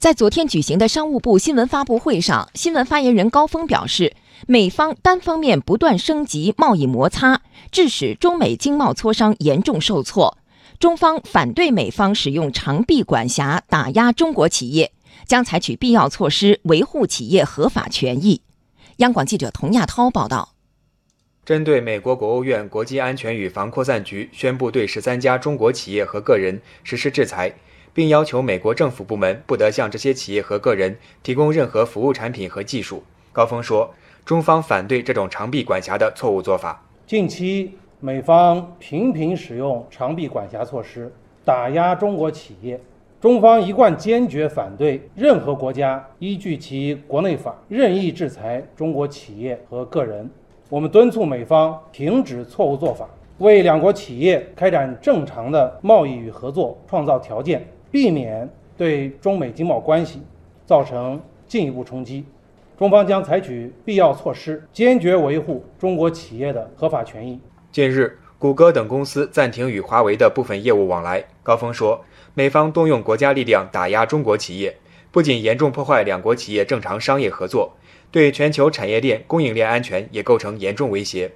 [0.00, 10.38] 在昨天举行的商务部新闻发布会上，新闻发言人高峰表示，美方单方面不断升级贸易摩擦，致使中美经贸磋商严重受挫。
[10.78, 14.90] 中方反对美方使用长臂管辖打压中国企业，
[15.26, 18.40] 将采取必要措施维护企业合法权益。
[18.96, 20.54] 央广记者童亚涛报道。
[21.44, 27.52] 针对美国国务院国际安全与防扩散局宣布对十三家中国企业和个人实施制裁。
[27.92, 33.02] 并要求美国政府部门不得向这些企业和个人提供任何服务产品和技术。
[33.32, 33.92] 高峰说
[34.24, 36.84] ：“中方反对这种长臂管辖的错误做法。
[37.06, 41.12] 近期，美方频频使用长臂管辖措施
[41.44, 42.80] 打压中国企业，
[43.20, 50.28] 中方一贯坚决反对任何国家依据其国内法任意制裁中国企业和个人。
[50.68, 60.22] 我们敦促美方停止错误做法，为两国企业开展正常的贸易与合作创造条件。”避免对中美经贸关系
[60.64, 62.24] 造成进一步冲击，
[62.78, 67.40] 中方将采取必要措施，坚决维护中国企业的合法权益。
[67.72, 71.24] 近日，谷歌等公司暂停与华为的部分业务往来。
[71.42, 74.76] 高峰说，美方动用国家力量打压中国企业，
[75.10, 77.72] 不仅严重破坏两国企业正常商业合作，
[78.10, 81.32] 对全球产业链供应链安全也构成严重威胁。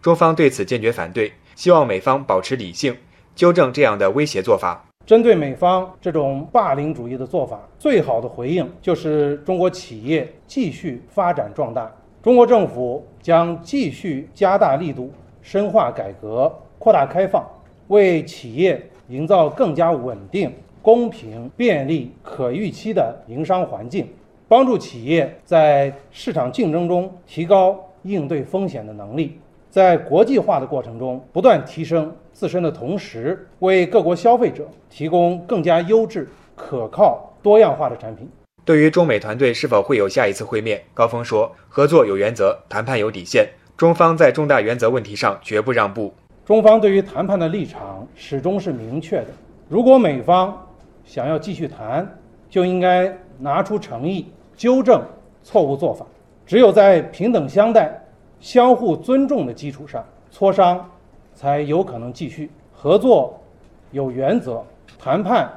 [0.00, 2.96] 中方对此坚决反对，希望美方保持理性，
[3.34, 4.84] 纠正这样的威胁做法。
[5.06, 11.92] 针对美方这种霸凌主义的做法，最好的回应就是中国企业继续发展壮大。
[12.22, 15.10] 中国政府将继续加大力度，
[15.42, 17.44] 深化改革，扩大开放，
[17.88, 24.08] 为企业营造更加稳定、公平、便利、可预期的营商环境，
[24.48, 29.38] 帮助企业在市场竞争中提高应对风险的能力。
[29.74, 38.30] 在国际化的过程中，不断提升自身的同时，为各国消费者提供更加优质、可靠、多样化的产品。
[38.64, 46.14] 对于中美团队是否会有下一次会面，高峰说：“合作有原则，谈判有底线，中方在重大原则问题上绝不让步。
[46.44, 49.26] 中方对于谈判的立场始终是明确的。
[49.68, 50.56] 如果美方
[51.04, 52.08] 想要继续谈，
[52.48, 55.02] 就应该拿出诚意，纠正
[55.42, 56.06] 错误做法。
[56.46, 58.00] 只有在平等相待。”
[58.44, 60.90] 相互尊重的基础上，磋商
[61.34, 63.42] 才有可能继续合作，
[63.90, 64.62] 有原则，
[64.98, 65.50] 谈判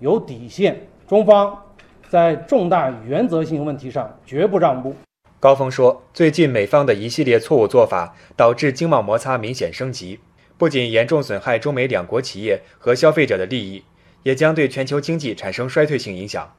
[0.00, 0.86] 有底线。
[1.08, 1.58] 中方
[2.10, 4.94] 在重大原则性问题上绝不让步。
[5.40, 10.20] 高峰说，最近美方的一系列错误做法导致经贸摩擦明显升级，
[10.58, 13.82] 不仅严重损害中美两国企业和消费者的利益，
[14.24, 16.52] 也将对全球经济产生衰退性影响。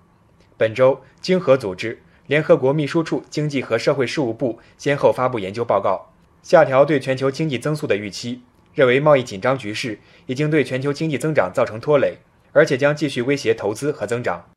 [0.58, 2.02] 本周，经合组织。
[2.28, 6.12] 联合国秘书处经济和社会事务部先后发布研究报告，
[6.44, 8.42] 下调对全球经济增速的预期，
[8.74, 12.18] 认为贸易紧张局势已经对全球经济增长造成拖累，
[12.52, 14.50] 而且将继续威胁投资和增长。